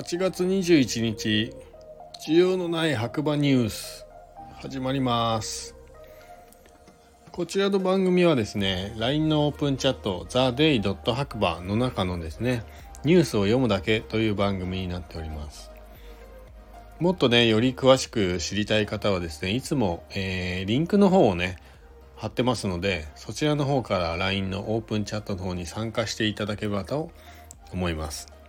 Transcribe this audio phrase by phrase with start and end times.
[0.00, 1.52] 8月21日
[2.26, 4.06] 需要のない白馬ニュース
[4.54, 5.76] 始まります
[7.30, 11.12] こちらの番組はですね LINE のオープンチャット TheDay.
[11.12, 12.64] 白馬の中のですね
[13.04, 15.70] ニュースを読むだけという番組になっております
[16.98, 21.58] もっとねより詳しく知りたい方はですねいつも、えー、リンクの方をね
[22.16, 27.10] 貼ってますのでそちらの方から LINE のオープンチャットの方に参加していただければと
[27.70, 28.39] 思います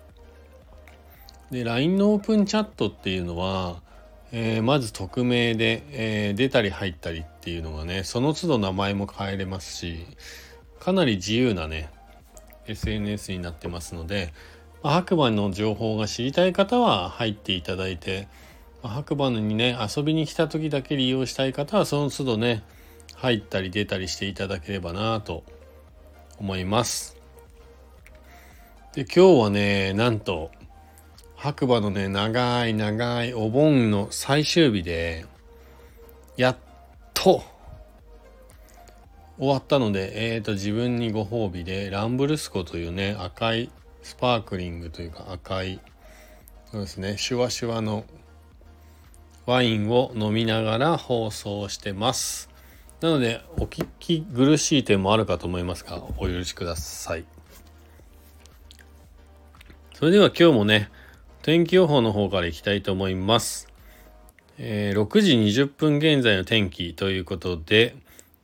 [1.52, 3.82] で LINE のオープンチャットっていうのは、
[4.32, 10.06] えー、まず匿名で、えー、出たり入ったりっていうのがねその都度名前も変えれますし
[10.80, 11.90] かなり自由なね
[12.68, 14.34] SNS になってますので、
[14.82, 18.30] まあ、白馬の情報が知りたい方は入っていただいて、
[18.82, 22.64] まあ、白馬にね遊びに来た時だけ利用したい方はその都度ね
[23.16, 25.44] 入ったり出たりしていただければなと
[26.40, 27.18] 思います。
[28.94, 30.52] で今日はねなんと
[31.42, 35.26] 白馬のね、長い長いお盆の最終日で、
[36.38, 36.58] やっ
[37.16, 37.42] と、
[39.40, 43.72] 終わったので、えーと、自分にご褒美で、ランブルスコというね、赤い、
[44.04, 45.80] スパークリングというか赤い、
[46.72, 48.06] そうですね、シュワシュワの
[49.48, 52.52] ワインを飲みながら放送してます。
[53.00, 57.26] なので、お聞き苦しい点もあるかと思いますが、お許しください。
[59.96, 60.92] それでは今日もね、
[61.44, 63.68] 天気予報の方からいきたいと思います。
[64.60, 67.96] えー、6時20分現在の天気ということで、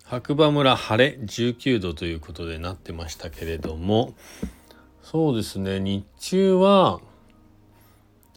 [0.03, 4.15] 白馬村晴れ19度ということでなってましたけれども、
[5.03, 6.99] そうですね、日中は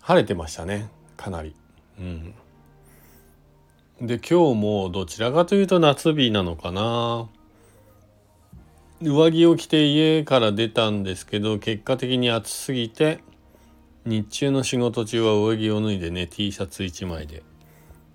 [0.02, 1.54] 晴れてましたね、かなり。
[1.98, 2.34] うん。
[4.02, 7.30] で、今日もどちらかというと夏日なのかな。
[9.00, 13.20] 上着を着て家から出たんですけど、結果的に暑すぎて、
[14.10, 17.44] 日中の仕事中は上着を脱いでね T シャツ1枚で。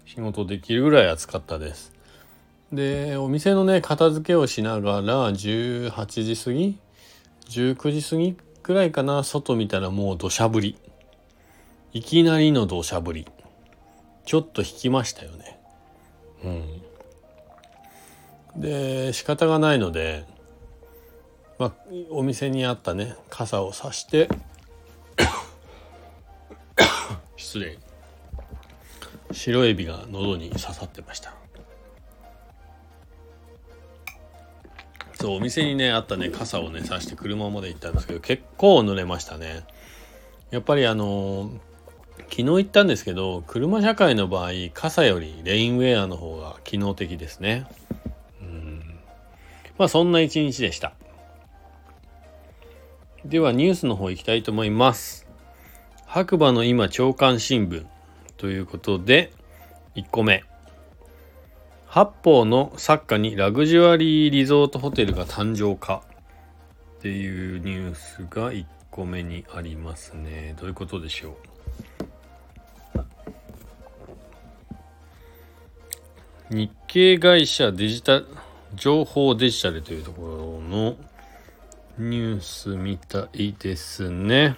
[0.05, 1.93] 仕事できるぐらい暑かったです。
[2.73, 6.77] でお店のね片付けをしながら18時過ぎ
[7.47, 10.77] 19時過ぎくらいかな外見たらもう土砂降り。
[11.93, 13.25] いきなりの土砂降り。
[14.25, 15.59] ちょっと引きましたよね。
[16.43, 16.49] う
[18.59, 18.61] ん。
[18.61, 20.25] で仕方がないので
[21.57, 21.73] まあ
[22.09, 24.27] お店にあったね傘をさして
[27.55, 27.77] 失礼
[29.31, 31.33] 白エビが喉に刺さってました。
[35.13, 39.63] そうお店にねあったね傘をねさして車まで行ったんですけど結構濡れましたね。
[40.51, 41.49] やっぱりあの
[42.29, 47.67] 昨日言ったんですけど車社会の場合傘よりレインウェアの方が機能的ですね。
[48.41, 48.99] うん。
[49.77, 50.93] まあそんな一日でした。
[53.23, 55.24] ではニュースの方行きたいと思います。
[56.05, 57.85] 白馬の今朝刊新聞
[58.37, 59.33] ということで
[59.95, 60.43] 1個目。
[61.87, 66.03] 八方の作家にラグジュアリーリゾートホテルが誕生か
[66.97, 70.55] っていうニュースが1個目にありますね。
[70.59, 71.37] どういうことでしょ
[76.51, 76.55] う？
[76.55, 78.27] 日系会社デジタル
[78.75, 80.95] 情報デジタルというところの
[81.97, 84.55] ニュースみたいですね。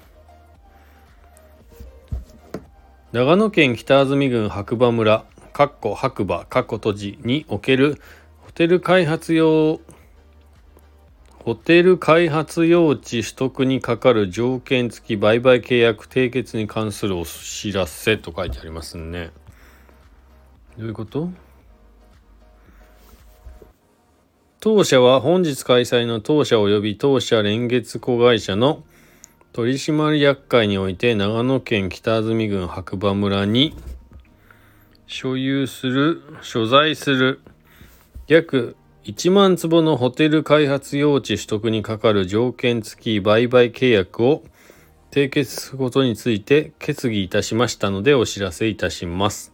[3.18, 8.00] 長野県北安住郡白馬村かっこ白馬かっこ閉じにおける
[8.42, 9.80] ホテル開発用
[11.44, 19.32] ホテル開発用地取得にかかる条件付き売買契約締結に関するお知らせと書いてありますね。
[20.78, 21.32] どういうこと？
[24.60, 28.84] 当社は本日開催の当社及び当社連月子会社の
[29.58, 33.76] 取締役会において長野県北安住郡白馬村に
[35.08, 37.42] 所有する所在する
[38.28, 38.76] 約
[39.06, 44.44] 1万坪のホテル開発用地取得にかかる条件付き売買契約を
[45.10, 49.52] 締結することについて決議いたしましたのでお知らせいたします。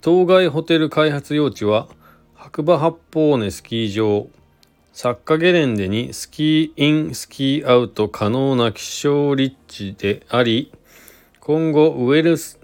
[0.00, 1.86] 当該ホテル開発用地は
[2.34, 4.30] 白馬八方根スキー場
[4.98, 10.72] サッカゲレンデにスキーイン、スキーアウト可能な気象立地であり、
[11.40, 12.56] 今後ウェルス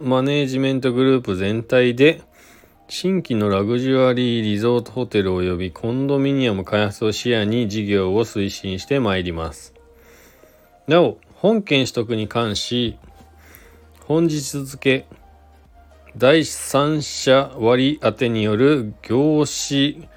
[0.00, 2.22] マネージメントグループ全体で
[2.86, 9.74] 新規のラグジュアリーリゾートホテル及びコンドミニアム開発を視野に事業を推進してまいります。
[10.86, 12.96] なお、本件取得に関し、
[14.02, 15.06] 本日付
[16.16, 20.13] 第三者割当てによる業種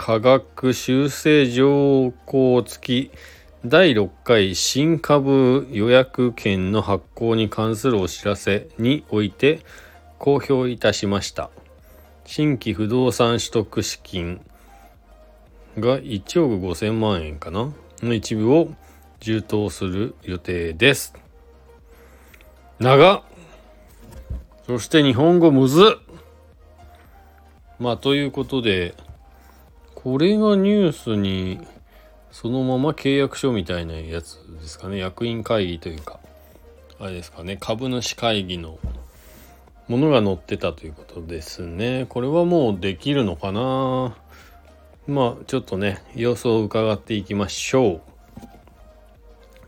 [0.00, 3.10] 価格修正条項付き
[3.66, 9.58] 第6回新株予約券の発行に関するお知らせにおいて
[10.18, 11.50] 公表いたしました。
[12.24, 14.40] 新規不動産取得資金
[15.76, 17.72] が1億5000万円かな？
[18.00, 18.70] の一部を
[19.18, 21.12] 充当する予定です。
[22.78, 23.24] 長
[24.64, 25.98] そして日本語むず
[27.80, 28.94] まあということで
[30.00, 31.58] これがニュースに
[32.30, 34.96] そのまま契約書みたいなやつですかね。
[34.96, 36.20] 役員会議というか
[37.00, 37.56] あれですかね。
[37.58, 38.78] 株主会議の
[39.88, 42.06] ものが載ってたということですね。
[42.08, 44.16] これはもうできるのかな？
[45.08, 48.00] まあちょっとね様子を伺っていきましょ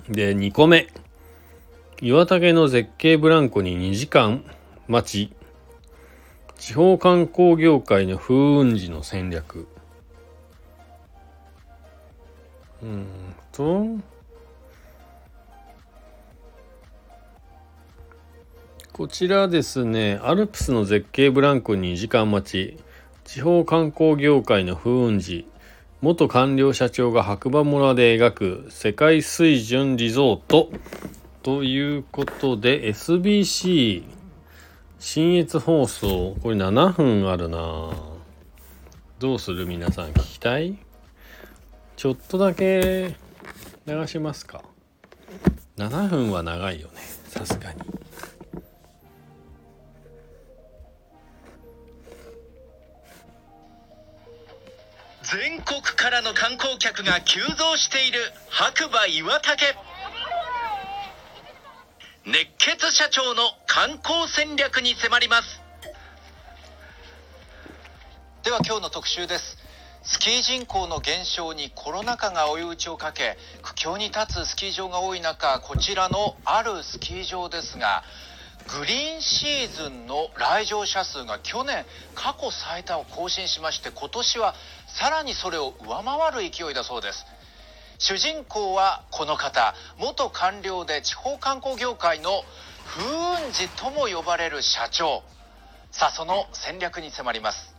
[0.09, 0.13] う。
[0.13, 0.87] で2個目。
[2.01, 4.45] 岩竹の絶景ブランコに2時間
[4.87, 5.33] 待ち。
[6.57, 9.67] 地方観光業界の風雲児の戦略。
[12.83, 13.07] うん。
[13.53, 13.87] と
[18.93, 22.77] こちらですねアルプスの絶景ブランコに時間待ち。
[23.25, 25.47] 地方観光業界の風雲児
[26.01, 30.71] 元官僚社長が白馬村で描く世界水準リゾート。
[31.43, 34.05] ということで SBC
[34.99, 37.91] 新越放送これ7分あるな。
[39.19, 39.67] どうする？
[39.67, 40.77] 皆さん聞きたい？
[42.01, 43.15] ちょっとだけ
[43.87, 44.65] 流しますか。
[45.77, 46.95] 7分は長いよね。
[47.29, 47.81] さすがに。
[55.25, 58.19] 全国からの観光客が急増している
[58.49, 59.77] 白馬岩岳。
[62.25, 65.61] 熱血社長の観光戦略に迫ります。
[68.43, 69.60] では今日の特集です
[70.21, 78.03] スキー人口の減少にコロナ禍が追い打ちをかけ苦境に立つスキー場が多い中こちらのあるスキー場ですが
[78.67, 84.55] グリーンシーズンの来場者数が去年過去最多を更新しまして今年は
[85.01, 87.25] さらにそれを上回る勢いだそうです。
[87.97, 92.45] 主人公はこの方元官僚で地方観光業界の
[92.85, 93.05] 風
[93.41, 95.23] 雲児とも呼ばれる社長。
[95.93, 97.70] さあその戦略に迫ります。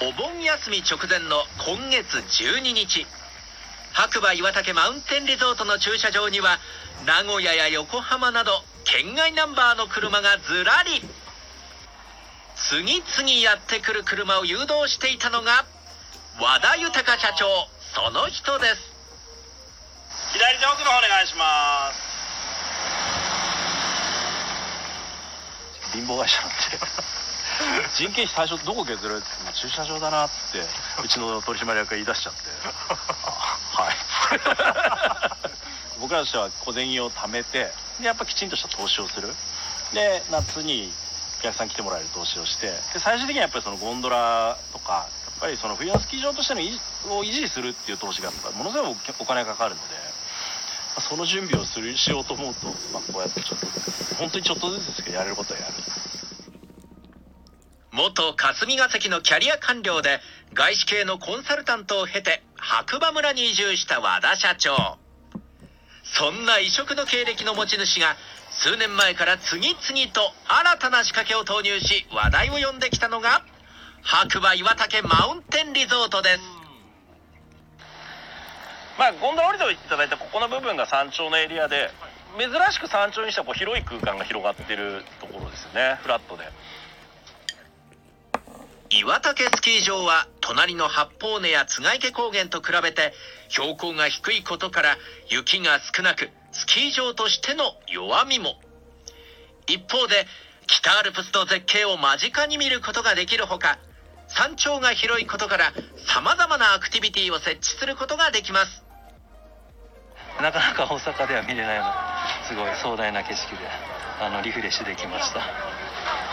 [0.00, 3.06] お盆休み直前の今月12日。
[3.92, 6.58] 白馬岩岳マウンテンリゾートの駐車場には
[7.06, 8.50] 名古屋や横浜など
[8.84, 11.00] 県外ナンバーの車がずらり。
[12.56, 15.64] 次々やってくる車を誘導していたのが
[16.40, 17.46] 和田豊社長
[17.94, 18.92] その人です。
[20.32, 22.14] 左手奥の方お願いします。
[25.92, 27.13] 貧乏会社なんで
[27.94, 29.16] 人件費最初どこ削る？
[29.16, 30.60] って駐車場だなって
[31.02, 32.40] うちの取締役が言い出しちゃって。
[33.74, 33.96] はい。
[36.00, 39.34] 僕らとしては小銭を貯めてでやっぱきちんとした投資をする。
[39.92, 40.92] で夏に
[41.40, 46.60] お客さん来てもらえる投資をしてで最終的にはやっぱりそのゴンドラとかやっぱりその冬のスキー場としての
[47.16, 50.00] を維持するっていう投資がものすごいお金がかかるので、ま
[50.96, 53.66] あその準備をするしようと思うと、まあ、こうやってちょっと
[54.16, 55.74] 本当にちょっとずつですけどやれることはやる
[57.94, 60.18] 元霞が関のキャリア官僚で
[60.52, 64.98] 外資系のコンサルタントを経て白馬村に移住した和田社長。
[66.02, 68.16] そんな異色の経歴の持ち主が
[68.50, 73.44] 数年前から次々と新たな仕掛けを投入し話題を呼んできたのが
[74.02, 76.40] 白馬岩岳マウンテンリゾートです。
[78.98, 81.90] まあゴンドラ降りていただいたここの部分が山頂のエリアで
[82.38, 86.42] 珍しく山頂にしてはこう広い空間が広がってるところですよねフラットで。
[88.96, 93.12] 岩岳スキー場は隣の八方根や津池高原と比べて
[93.48, 94.96] 標高が低いことから
[95.28, 98.54] 雪が少なくスキー場としての弱みも。
[99.66, 100.26] 一方で
[100.68, 103.80] 北アルプスの絶景を間近に見ることができるほか
[104.28, 105.72] 山頂が広いことから
[106.06, 108.84] 様々なアクティビティを設置することができます。
[110.40, 111.94] なかなか大阪では見れないような
[112.48, 113.66] すごい壮大な景色で
[114.20, 115.40] あのリフレッシュできました。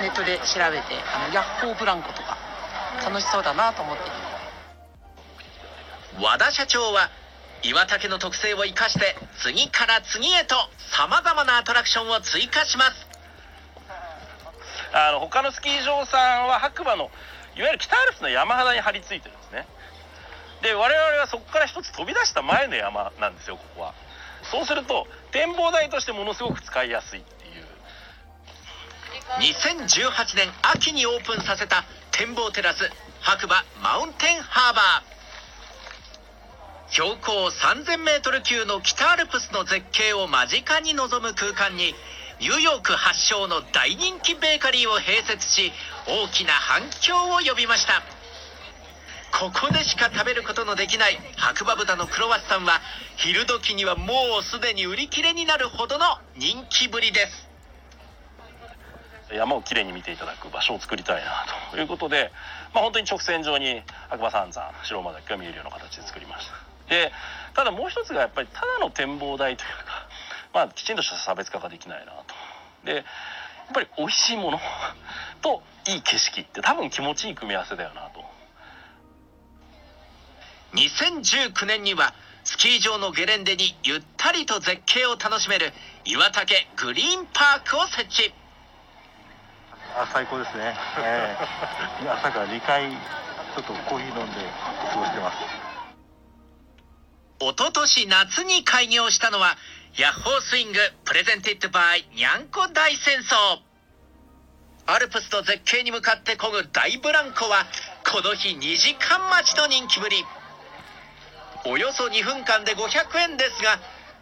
[0.02, 2.38] ネットで調べてあのヤッホーブランコとか
[3.04, 4.04] 楽しそうだなと思って。
[6.22, 7.10] 和田社長は
[7.64, 10.56] 岩岳の特性を生かして次から次へと
[10.98, 13.08] 様々なアトラクションを追加します。
[14.94, 17.10] あの他のスキー場さんは白馬の
[17.56, 19.68] いわゆる北アルプスの山肌に張り付いてるんですね。
[20.62, 23.94] で我々はそこから一つ飛び出した前の山なんですよここは。
[24.52, 27.66] そうすると展望台としてものすごく使いやすいっていう。
[29.40, 32.90] 2018年秋にオープンさせた展望テラス
[33.22, 35.12] 白馬マウンテンハーバー
[36.92, 41.96] 標高 3000m 級の北アルプスの絶景を間近に望む空間に
[42.42, 45.72] ニューヨーク発祥の大人気ベーカリーを併設し
[46.08, 48.02] 大きな反響を呼びました。
[49.32, 52.82] ここでしか食べることのできない白馬豚のクロワッサンは
[53.16, 57.51] 昼時にはもうすでに売り切れになるほどの人気ぶりです。
[59.34, 62.32] 山をきれいに見ていただく場所を作りたいなということで、
[62.74, 66.54] まあ、本当に直線上に白馬三山白馬岳が見えるような形で作りました。
[66.90, 67.12] で
[67.56, 70.08] ただもう一つがやっぱりただの展望台というか、
[70.54, 72.36] まあ、きちんとした差別化ができないなと。
[72.86, 73.04] でやっ
[73.74, 74.60] ぱり美味しいもの
[75.42, 78.22] といい景色って多分気持ちいい組み合わせだよなと。
[80.74, 85.72] 2019年にはスキー場のゲレンデにゆったりと絶景を楽しめる
[86.06, 88.34] 岩岳グリーンパークを設置。
[89.94, 94.36] あ最高ですね、えー、朝から2回ちょっとコーヒー飲んで
[94.94, 95.38] 過ごしてます。
[97.42, 99.58] 一昨年夏に開業したのは
[99.98, 103.60] ヤッホースイングプレゼンティッドバイにゃんこ大戦争。
[104.86, 107.66] アルプスの絶景に向かって漕ぐ大ブランコは
[108.10, 110.24] この日2時間待ちの人気ぶり。
[111.66, 113.80] およそ2分間で500円ですが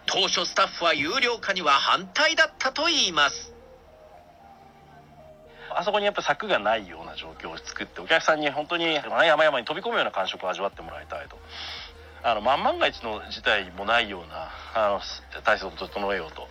[0.08, 3.59] 当初スタッフは有料化には反対だったといいます。
[5.76, 11.38] あそこにやっぱ柵がないような状況を作ってお客さんに本当に山々に飛び込むような感触を味わってもらいたいと。
[12.22, 15.00] あの万万が一の事態もないようなあ
[15.36, 16.48] の体制を整えようと。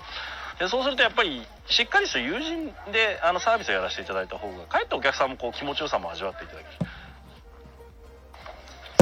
[0.58, 6.90] でそうするとやっぱりしっかりした友人であのサービスをやらせていただいた方がかえってお客さんもこう気持ちよさも味わっていただける。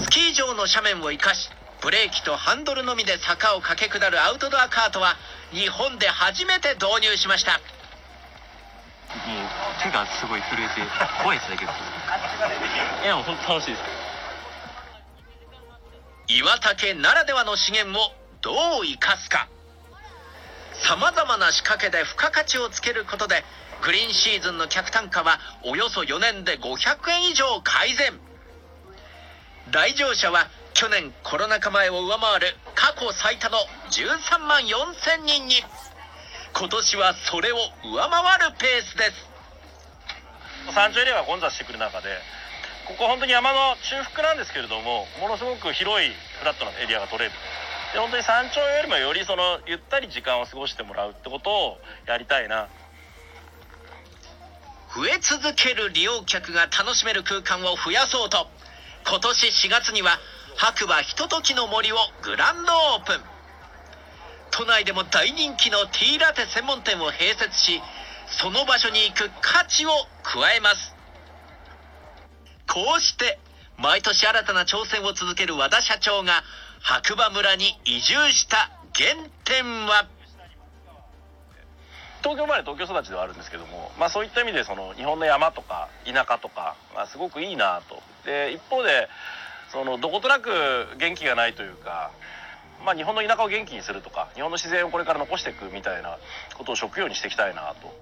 [0.02, 5.16] スキー場の斜面を生かしブレーキとハンドルのみで坂を駆け下るアウトドアカートは
[5.52, 7.60] 日本で初めて導入しました。
[9.24, 10.80] もう手がすごい震えて
[11.22, 11.72] 怖いですね結構
[13.04, 13.82] いやもう本当楽しいです。
[16.28, 18.10] 岩岳ならではの資源を
[18.42, 19.48] どう生かすか。
[20.84, 23.44] さまざまな仕掛けで付加価値をつけることで
[23.82, 28.12] グリーンシーズンの客単価はおよそ4年で500円以上改善。
[29.70, 33.58] 来場者は去年コロナ禍前を上回る過去最多の
[33.90, 35.54] 13万4000人に。
[36.58, 40.72] 今年はそれを上回るペースです。
[40.72, 42.08] 山頂エリアが混雑してくる中で
[42.88, 46.10] ここ本当に山の中腹なんですけれどもものすごく広い
[46.40, 47.32] フラットなエリアが取れる。
[47.92, 52.68] で本当に山頂よりもよりそのゆったり時間を過ごしてもらうってことをやりたいな。
[54.96, 58.48] 増え続ける利用客が楽しめる空間を増やそうと
[59.06, 60.18] 今年4月には
[60.56, 63.35] 白馬ひとときの森をグランドオープン
[64.50, 67.80] 都内でも大人気のティーラテ専門店を併設し
[68.40, 69.90] その場所に行く価値を
[70.22, 70.94] 加えます。
[72.68, 73.38] こうして
[73.78, 76.42] 毎年新たな挑戦を続ける和田社長が
[76.80, 80.08] 白馬村に移住した原点は？
[82.22, 88.02] 東京生まれ東京育ちではあるんですけども、まあ、そういった意味でその日本の山とか田舎とか、まあ、すごくいいなと。
[88.24, 89.08] で一方で
[89.70, 90.50] そのどことなく
[90.98, 92.10] 元気がないというか、
[92.84, 96.18] まあ、日本の田舎を元気にするとか日本の自然をこれから残していくみたいな
[96.56, 97.92] ことを職業にしていきたいなと。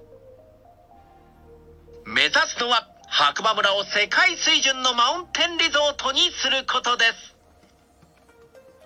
[2.07, 7.35] 目指すのは白馬村を世界水準のマウンテンリゾートにすることです。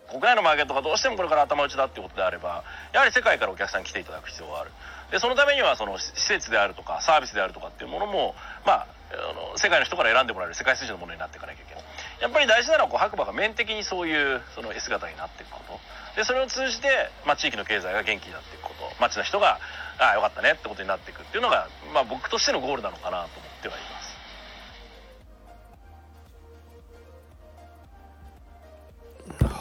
[0.08, 4.70] 国内のマーケットがどうしてもこれから頭打ちだっていうことであればやはり世界からお客さんに来ていただく必要がある。
[5.10, 11.84] でそのためにはその施設であるとかサービスであるとかっていうものもまああの世界の人から選んでもらえる世界水準のものになっていかなきゃいけない。
[12.20, 15.80] やっぱり大事なのはこう白馬が面的にそういうその姿になっていくこと。
[16.16, 16.88] でそれを通じて、
[17.24, 18.90] まあ、地域の経済が元気になっていくこと。
[19.00, 19.60] 町の人が
[19.98, 24.08] ああよかったねってことになっていくっていうのが、まあ、僕としてのゴールなのかなと思ってはいます。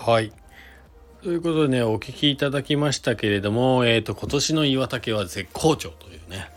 [0.08, 0.32] はい。
[1.24, 6.50] ということでね、お聞きいただきましたけれども、えっ、と、今年の岩竹は絶好調というね、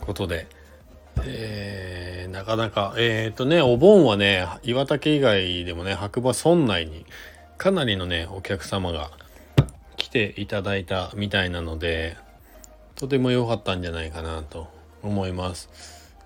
[0.00, 0.46] ことで、
[1.24, 7.06] えー、なかなか、えっ、とね、お盆はね、岩竹以外でもね、白馬村内に
[7.56, 9.10] かなりのね、お客様が
[9.96, 12.16] 来ていただいたみたいなので、
[12.94, 14.68] とても良かったんじゃないかなと
[15.02, 15.68] 思います。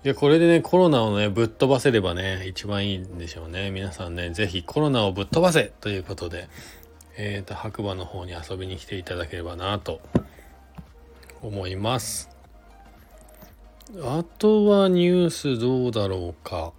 [0.03, 3.69] いや、これでね、コロナをね、ぶっ飛ばせればね、一番いいんでしょうね。
[3.69, 6.47] 皆さんね、ぜひコロナをぶっ飛ばせということで、
[7.17, 9.99] えっ、と、白馬の方に遊びに来ていただければなと
[11.41, 12.38] 思います。
[13.97, 16.73] あとはニュースどうだろうか。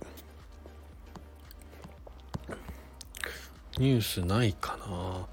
[3.79, 5.27] ニュースないかな。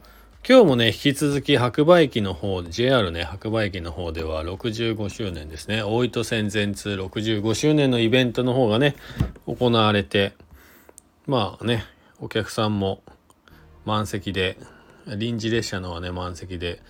[0.47, 5.83] 今日もね、引き続き白馬駅の方、JR ね、白馬駅の方では65周年ですね。
[5.83, 8.95] 大糸線全通65周年のイベントの方がね、
[9.45, 10.33] 行われて、
[11.25, 11.83] まあね、
[12.19, 13.03] お客さんも
[13.85, 14.57] 満席で
[15.05, 16.81] 臨時列車のはね満席で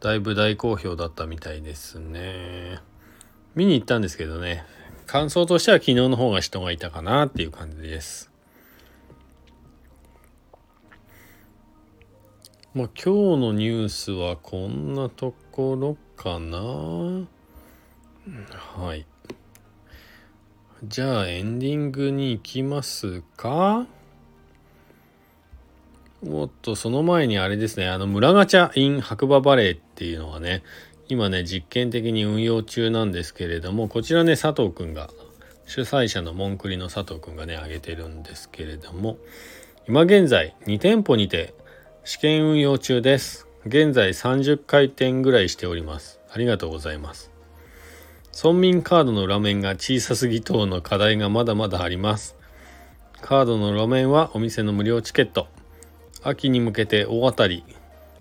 [0.00, 2.80] だいぶ大好評だったみたいですね
[3.56, 4.66] 見に行ったんですけどね。
[5.06, 8.30] 感想としては昨日の方が人がいたかなっていう感じです。
[12.74, 16.58] まあ今日のニュースはこんなところかな。
[16.58, 17.26] は
[18.94, 19.06] い。
[20.84, 23.86] じゃあエンディングに行きますか。
[26.28, 27.88] おっとその前にあれですね。
[27.88, 30.62] あの村ガチャ in 白馬バレーっていうのはね
[31.08, 35.10] 今ね実験的に運用中なんですけれどもこちらね佐藤くんが
[35.66, 39.18] 主催者のモンクリの佐藤くんがね挙げてるんですけれども
[39.88, 41.54] 今現在2店舗にて
[42.06, 43.48] 試験運用中です。
[43.66, 46.20] 現在30回転ぐらいしております。
[46.32, 47.32] ありがとうございます。
[48.32, 52.36] 村民カードの裏面が小さすぎ等の課題がまだまだあります。
[53.20, 55.48] カードの路面はお店の無料チケット。
[56.22, 57.64] 秋に向けて大当たり。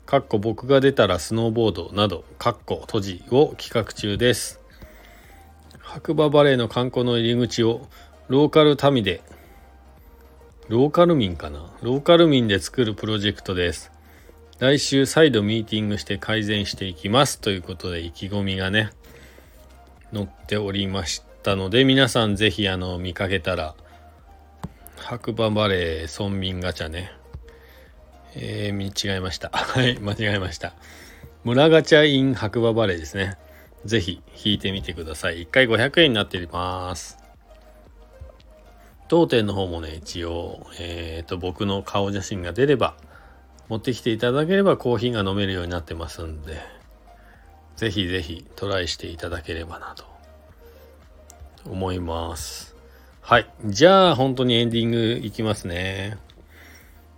[0.06, 4.60] かっこ僕が出たらスノーボードなどかっこ閉じを企画中です
[5.82, 7.88] 白馬バレーの観光の入り口を
[8.28, 9.22] ローカル民で
[10.68, 11.72] ローカル民かな？
[11.84, 13.92] ローカル民で作るプロジェクトです。
[14.58, 18.90] 来週再度ミーティングして改善していきますということで意気込みがね、
[20.12, 23.76] 載っておりましたので、皆さんぜひあの見かけたら、
[24.98, 27.12] 白馬バレー村民ガチャね。
[28.36, 29.50] えー、見違えました。
[29.54, 30.74] はい、間違えました。
[31.44, 33.38] 村ガチャイン白馬バレーですね。
[33.86, 35.44] ぜひ引いてみてください。
[35.44, 37.18] 1回500円になっております。
[39.08, 42.96] 当店の方もね、一応、えっ、ー、と、僕の顔写真が出れば、
[43.70, 46.60] 持ってきていただければコーヒーが飲めるようになってますんで、
[47.76, 50.06] ぜひぜひトライしていただければなと
[51.70, 52.76] 思います。
[53.22, 53.50] はい。
[53.66, 56.18] じゃあ、本当にエンディングいきますね。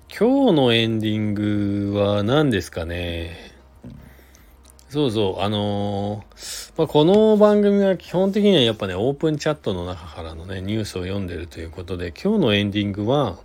[0.10, 3.52] 今日のエンディングは何ですかね？
[4.90, 13.38] そうそう、あのー、まあ、この番組は基本的にはやっぱね、オープンチャットの中からのね、ニュースを読んでるということで、今日のエンディングは、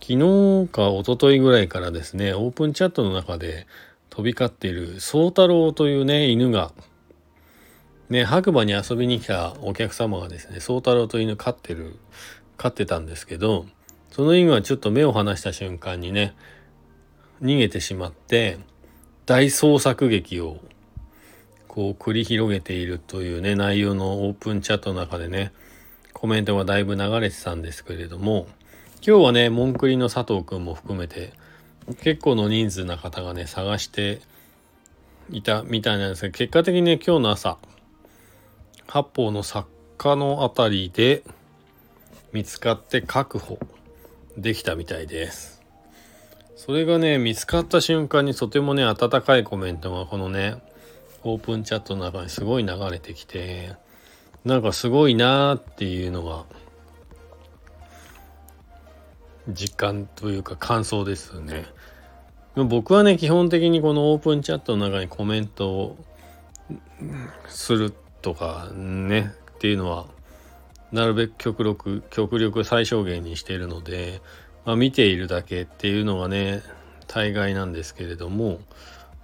[0.00, 3.66] 昨日か一昨日ぐらいからですね、オープンチャットの中で
[4.10, 6.70] 飛び交っている、宗太郎というね、犬が、
[8.10, 11.96] ね、白馬に遊びに来たお客様がですね、宗太郎という犬飼ってる、
[12.58, 13.64] 飼ってたんですけど、
[14.18, 16.34] その犬はちょっと目を離した瞬間にね、
[17.40, 18.58] 逃げてしまって、
[19.26, 20.58] 大創作劇を
[21.68, 25.52] こう繰り広げているというね内容のオープンチャットの中でね
[26.12, 28.48] コメントがだいぶ流れてたんですけれども
[29.06, 31.34] 今日はねモンクリの佐藤くんも含めて
[32.02, 34.20] 結構の人数な方がね探して
[35.30, 37.58] いたみたいなんですが結果的にね今日の朝
[38.88, 41.22] 八方の作家の辺りで
[42.32, 43.60] 見つかって確保。
[44.38, 45.60] できたみたいです。
[46.54, 50.56] それがね見つかった瞬間にとてもね温かいコメントがこのね
[51.24, 53.74] オープンチャットの中にすごい流れてきて
[54.44, 56.44] なんかすごいなーっていうのが
[59.48, 61.66] 実感というか感想ですね。
[62.54, 65.96] 僕はね基本的にこのオープンチャットの中にコメントを
[67.48, 70.06] するとかねっていうのは
[70.92, 74.20] なるべく極力極力最小限にしているので
[74.68, 76.60] まあ、見ているだけっていうのがね
[77.06, 78.60] 大概なんですけれども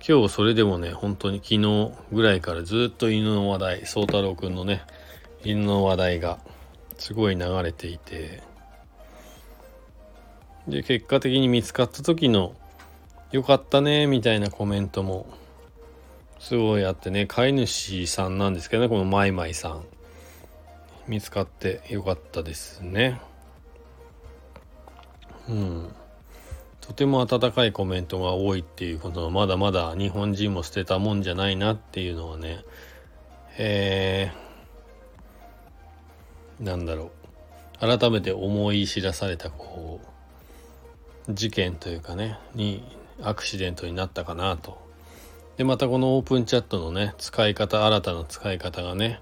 [0.07, 4.81] 今日それでもね本当に昨日ぐらいからずっと犬の話題宗太郎くんのね
[5.45, 6.39] 犬の話題が
[6.97, 8.43] すごい流れていて
[10.67, 12.55] で結果的に見つかった時の
[13.31, 15.27] 「よかったね」みたいなコメントも
[16.39, 19.85] すごいあってね飼い主さんなんですけどねこのマイマイさん。
[21.07, 23.21] 見つかってよかったですね。
[25.49, 25.95] うん、
[26.81, 32.65] とても温かいコメントが多いっていうことはまだまだ日本人も捨てたもんじゃないなっていうのはね
[33.57, 37.11] えー、なんだろ
[37.81, 40.01] う改めて思い知らされたこ
[41.29, 42.83] う事件というかねに
[43.23, 44.83] アクシデントになったかなと。
[45.57, 49.21] でまたこのオープンチャットのね使い方新たな使い方がね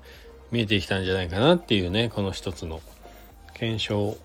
[0.53, 2.81] 見えてきたんじゃないかなっていうねこの一つの
[3.55, 4.17] 検証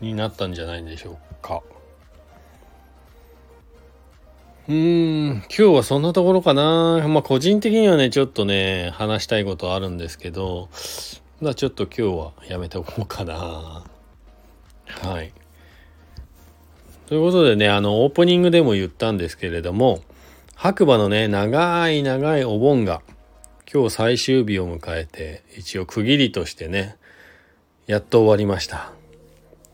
[0.00, 1.62] になったんじゃないでしょうか。
[4.68, 7.06] うーん、今日はそんなところかな。
[7.08, 10.68] まあ個人的にはね、ちょっとね、話したいことあるんですけど、
[11.40, 13.84] まあちょっと今日はやめておこうかな。
[14.88, 15.32] はい。
[17.06, 20.02] ということでね、あの、オープニングでも言ったんですけれども、
[20.56, 23.02] 白馬のね、長い長いお盆が、
[23.72, 26.96] 今日最終日を迎えて、一応区切りとしてね、
[27.86, 28.92] やっと終わりました。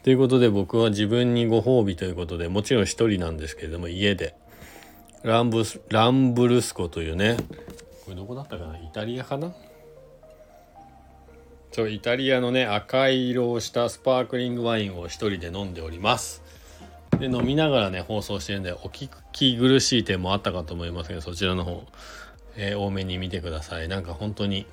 [0.02, 4.34] ということで僕は自分にご褒美ということでもちろん一人なんですけれども家で。
[5.22, 7.36] ランブスランブルスコというね
[8.04, 8.76] これどこだったかな？
[8.76, 9.52] イタリアかな？
[11.70, 16.42] そうイタリアのね赤い色をしたスパークリングワインを一人で飲んでおります。
[17.20, 21.86] で飲みながらね放送してるんでお聞き苦しい点もあったかと思いますけどそちらの方、
[22.56, 23.88] えー、多めに見てください。
[23.88, 24.66] なんか本当に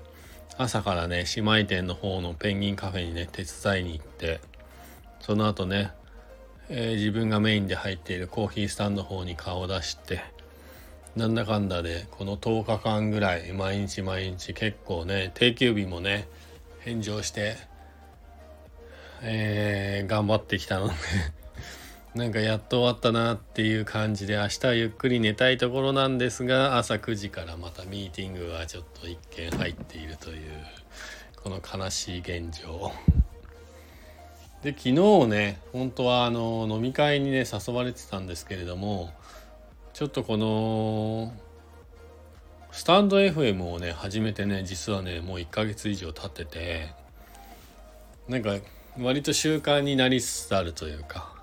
[0.57, 4.41] 朝からね姉妹店の方のペンギンカフェにね手伝いに行って
[5.21, 5.91] その後ね、
[6.67, 10.21] えー、自分がメインで入っているコーヒースタンドの方に顔を出して
[11.15, 16.27] なんだかんだでこの10日間ぐらい毎日毎日結構ね定休日もね
[16.79, 17.55] 返上して、
[19.21, 20.93] えー、頑張ってきたので
[22.15, 30.49] なんかやっと終わったなっていう感じで明日はゆっくり寝たいところなんですが朝9時からまたミーティングがちょっと一件入っているという
[31.43, 32.91] この悲しい現状。
[34.63, 34.93] で昨日
[35.27, 39.13] ね本当はあの飲み会にね誘われてたんですけれども
[39.93, 41.31] ちょっとこの
[42.71, 46.89] スタンド FM をね始めてね実はねもう1ヶ月以上経ってて
[48.27, 48.55] なんか
[48.99, 51.38] 割と習慣になりつつあるというか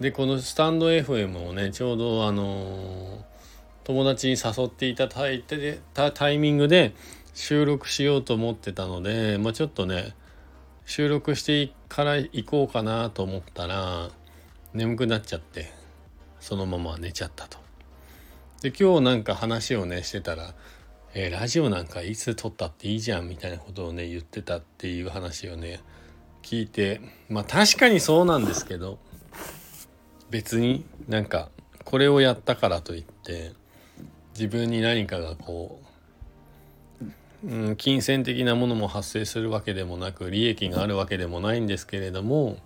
[0.00, 3.24] でこのスタンド FM をねちょうどあの
[3.84, 6.92] 友達に誘っていただいてたタイミングで
[7.32, 10.14] 収録しようと思ってたので、まあ、ちょっとね
[10.84, 14.10] 収録してから行こうかなと思ったら
[14.74, 15.72] 眠くなっちゃって
[16.40, 17.58] そのまま寝ちゃったと。
[18.62, 20.54] で今日なんか話をねしてたら、
[21.14, 25.80] えー、ラジオなんかいつ撮ったっていいじゃんみたいなことをね言ってたっていう話をね
[26.42, 28.98] 聞いてまあ確かにそうなんですけど
[30.30, 31.50] 別になんか
[31.84, 33.52] これをやったからといって
[34.34, 35.80] 自分に何かがこ
[37.44, 42.58] う、うん、金銭的なものも発生するわけでもなく利益があるわけでもないんですけれども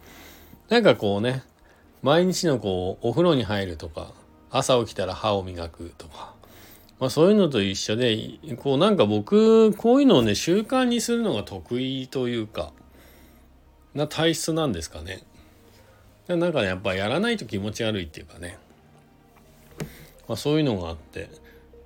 [0.68, 1.42] なんかこうね
[2.02, 4.12] 毎日のこうお風呂に入るとか
[4.50, 6.34] 朝起きたら歯を磨くとか、
[6.98, 12.72] まあ、そういうのと一緒でこうなんか僕こういうのをね習慣にするのが得意というか
[13.94, 15.22] な体質なんですかね。
[16.28, 18.58] なんかねやっぱやらないと気持ち悪いっていうかね、
[20.28, 21.28] まあ、そういうのがあって、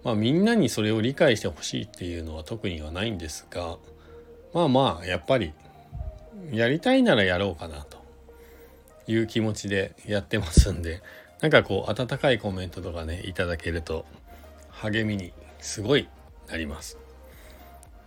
[0.02, 3.78] まあ、みんなにそれを理解してほしいっていうのは特にはないんですが。
[4.52, 5.52] まあまあやっぱり
[6.52, 8.04] やりたいならやろうかなと。
[9.06, 11.02] いう気持ちでやってますんで。
[11.40, 14.06] なんかこう温かいコメントとかねいただけると
[14.70, 16.08] 励みにすごい
[16.48, 16.98] なります。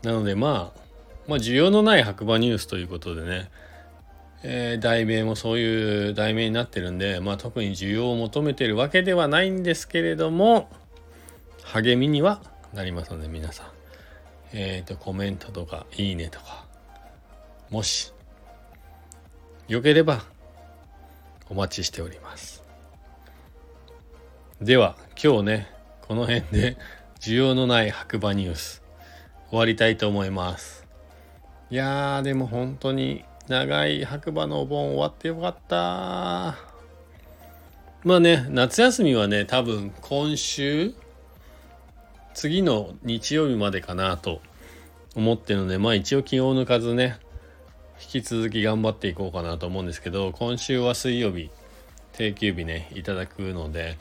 [0.01, 0.79] なのでまあ
[1.27, 3.51] まあ需要のない白馬ニュースということでね。
[4.43, 10.69] えー、題名もそういう題名になってるんで、まあ、特に需要を求めてるわけではないんですけれども
[11.63, 12.41] 励みには
[12.73, 13.67] なりますので皆さん、
[14.53, 16.65] えーと、コメントとかいいねとか
[17.69, 18.13] もし
[19.67, 20.23] よければ
[21.49, 22.63] お待ちしております。
[24.61, 25.71] では今日ね
[26.01, 26.77] この辺で
[27.19, 28.81] 需要のない白馬ニュース
[29.49, 30.85] 終わりたいと思います。
[31.69, 36.57] いやーでも本当に長い白馬のお盆終わってよかった
[38.03, 40.93] まあね夏休みはね多分今週
[42.33, 44.41] 次の日曜日までかなと
[45.15, 47.17] 思ってるのでまあ一応気を抜かずね
[48.01, 51.49] 引き続き頑張っていこうかなと思うんですけど今週は水曜日
[52.13, 53.97] 定休日ねいただくので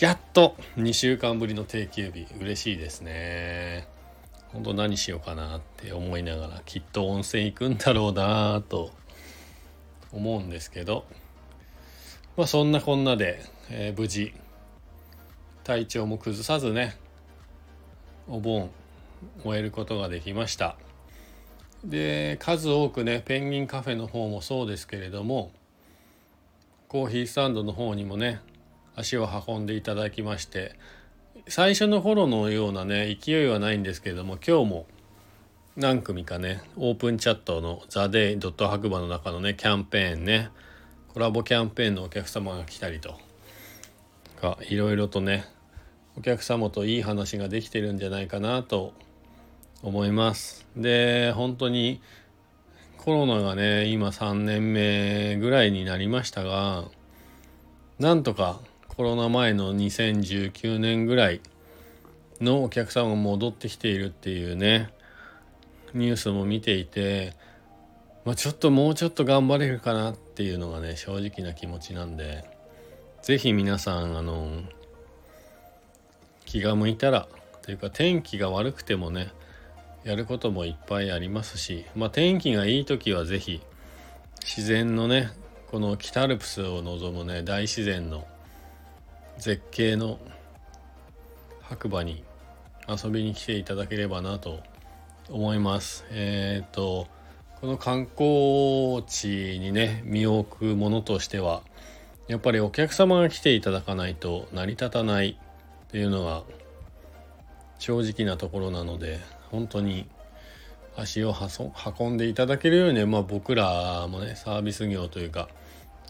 [0.00, 3.97] やっと2週間ぶりの定休日嬉しいですね。
[4.52, 8.90] 本当何しようかなって思いながらきっと温泉行くんだろうなと
[10.12, 11.04] 思うんですけど
[12.36, 14.32] まあそんなこんなで、えー、無事
[15.64, 16.96] 体調も崩さずね
[18.26, 18.70] お盆
[19.42, 20.76] 終えることができました。
[21.84, 25.52] で数多くねペンギンカフェの方もそうですけれども
[26.88, 28.40] コーヒースタンドの方にもね
[28.96, 30.74] 足を運んでいただきまして
[31.48, 34.86] 最初の頃のようなね勢いはないんですけれども今日も
[35.76, 40.50] 何組かねオープンチャットの「ザ・デイ・ドット白馬」の中のねキャンペーンね
[41.14, 43.18] コラボキャンペーンのお客様が来たりと
[44.40, 45.46] かいろいろとね
[46.18, 48.92] お客様といい話ができてるんじゃないかなと
[49.82, 50.66] 思います。
[50.76, 52.02] で本当に
[52.98, 56.84] コロナがね今3年目ぐらいになりましたが
[57.98, 58.60] なんとか
[58.98, 61.40] コロナ前の2019年ぐらい
[62.40, 64.90] のお客さんが戻ってきているっていうね
[65.94, 67.32] ニュースも見ていて、
[68.24, 72.44] まあ、ちょっともうちょっと頑張れるかなっていうのがね正直な気持ちなんで
[73.22, 74.62] 是非皆さんあの
[76.44, 77.28] 気が向いたら
[77.62, 79.30] というか天気が悪くてもね
[80.02, 83.60] やることもいっぱいありますし、まあ、天気がいい時は是非
[84.40, 85.30] 自然のね
[85.70, 88.26] この北アルプスを望むね大自然の
[89.38, 90.18] 絶景の
[91.62, 92.24] 白馬に
[92.88, 94.60] 遊びに来ていただければなと
[95.30, 96.04] 思います。
[96.10, 97.06] えっ、と
[97.60, 101.62] この観光地にね身を置くものとしては
[102.26, 105.38] やっぱりお客様が来ていただかないと成り立たない
[105.86, 106.42] っていうのが
[107.78, 109.20] 正直なところなので
[109.50, 110.08] 本当に
[110.96, 111.32] 足を
[111.98, 115.48] 運んでいただけるようにね、まあ、僕らもねサービス業というか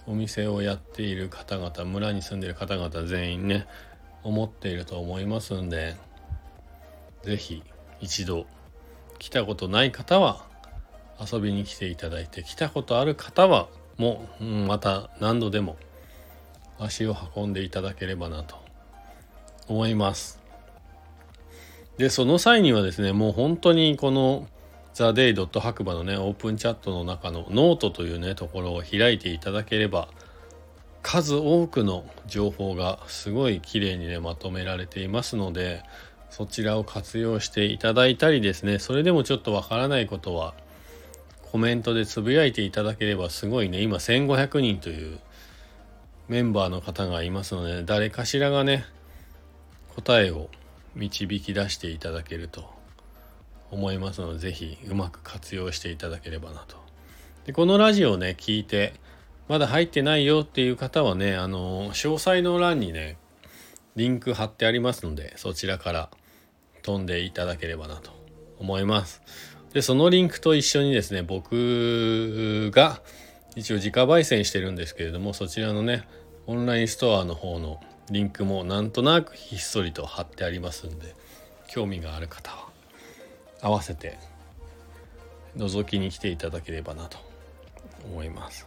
[0.09, 3.67] お店をやっている方々村に住んでいる方々全員ね
[4.25, 5.97] 思っていると思いますんで
[7.23, 7.63] 是非
[8.01, 8.47] 一度
[9.19, 10.47] 来たことない方は
[11.21, 13.69] 遊びに来ていただいて来たことある方は
[13.99, 15.77] もう、また何度でも
[16.79, 18.57] 足を運んでいただければなと
[19.67, 20.41] 思います。
[21.97, 24.47] で、その際にはですね、もう本当にこの
[24.95, 30.09] THE DAY ドット白馬のね、オープンチャットの中のノートというね、ところを開いていただければ、
[31.03, 35.83] 数多くの情報がすごい綺麗にね、まとめられていますので、
[36.31, 40.55] そちらを活用していただいたりですね、それでもちょっとわからないことは、
[41.51, 45.19] コメントでつぶやいていただければすごいね、今1500人という
[46.29, 48.85] メンバーの方がいますので、誰かしらがね、
[49.97, 50.51] 答えを
[50.95, 52.78] 導き出していただけると。
[53.71, 56.77] 思いますので、是非うまく活用していただければなと。
[57.47, 58.95] で、このラジオをね、聞いて、
[59.49, 63.17] まだ入ってないよっていう方はね、あの、詳細の欄にね、
[63.97, 66.11] リンク貼ってありますので、そちらから
[66.83, 68.11] 飛んでいただければなと
[68.59, 69.23] 思います。
[69.73, 73.01] で、そのリンクと一緒にですね、僕が
[73.57, 76.07] 一応自家焙煎してるんですけれども、そちらのね、
[76.47, 81.15] オンラインストアの方のリンクもなんとなくひっそりと貼ってありますんで
[81.69, 82.68] 興味がある方は
[83.61, 84.19] 合わせて
[85.57, 87.19] 覗きに来ていただければなと
[88.05, 88.67] 思います。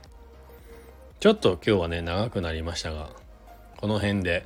[1.20, 3.10] ちょっと今日はね長くなりましたが
[3.78, 4.46] この辺で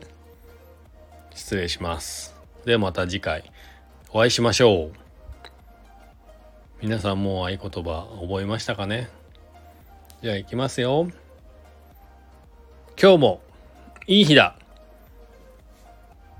[1.33, 2.35] 失礼します。
[2.65, 3.51] ではまた次回
[4.11, 4.91] お会いしましょう。
[6.81, 9.09] 皆さんもう合言葉覚えましたかね？
[10.21, 11.09] じゃあ行きますよ。
[13.01, 13.41] 今日も
[14.07, 14.55] いい日だ。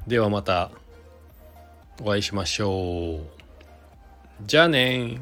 [0.07, 0.71] ではまた
[2.01, 3.34] お会いしましょう。
[4.43, 5.17] じゃあね